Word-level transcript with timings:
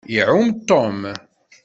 Iɛumm 0.17 0.49
Tom. 0.67 0.99